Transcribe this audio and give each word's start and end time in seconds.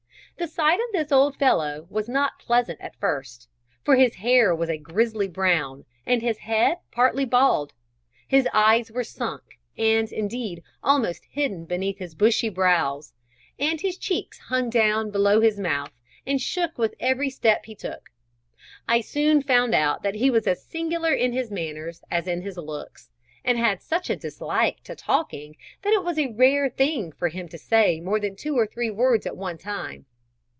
The 0.37 0.47
sight 0.47 0.79
of 0.79 0.91
this 0.91 1.11
old 1.11 1.35
fellow 1.35 1.85
was 1.91 2.09
not 2.09 2.39
pleasant 2.39 2.81
at 2.81 2.95
first, 2.99 3.47
for 3.83 3.95
his 3.95 4.15
hair 4.15 4.55
was 4.55 4.69
a 4.71 4.77
grizzly 4.79 5.27
brown 5.27 5.85
and 6.03 6.19
his 6.23 6.39
head 6.39 6.77
partly 6.89 7.25
bald; 7.25 7.73
his 8.27 8.47
eyes 8.51 8.89
were 8.91 9.03
sunk, 9.03 9.59
and, 9.77 10.11
indeed, 10.11 10.63
almost 10.81 11.25
hidden 11.25 11.65
beneath 11.65 11.99
his 11.99 12.15
bushy 12.15 12.49
brows, 12.49 13.13
and 13.59 13.81
his 13.81 13.99
cheeks 13.99 14.39
hung 14.39 14.71
down 14.71 15.11
below 15.11 15.41
his 15.41 15.59
mouth 15.59 15.91
and 16.25 16.41
shook 16.41 16.75
with 16.75 16.95
every 16.99 17.29
step 17.29 17.65
he 17.65 17.75
took. 17.75 18.09
I 18.87 19.01
soon 19.01 19.43
found 19.43 19.75
out 19.75 20.01
that 20.01 20.15
he 20.15 20.31
was 20.31 20.47
as 20.47 20.65
singular 20.65 21.13
in 21.13 21.33
his 21.33 21.51
manners 21.51 22.01
as 22.09 22.27
in 22.27 22.41
his 22.41 22.57
looks, 22.57 23.11
and 23.45 23.59
had 23.59 23.79
such 23.79 24.09
a 24.09 24.15
dislike 24.15 24.81
to 24.85 24.95
talking 24.95 25.55
that 25.83 25.93
it 25.93 26.03
was 26.03 26.17
a 26.17 26.33
rare 26.33 26.67
thing 26.67 27.11
for 27.11 27.27
him 27.27 27.47
to 27.49 27.59
say 27.59 27.99
more 28.01 28.19
than 28.19 28.35
two 28.35 28.57
or 28.57 28.65
three 28.65 28.89
words 28.89 29.27
at 29.27 29.37
one 29.37 29.59
time. 29.59 30.07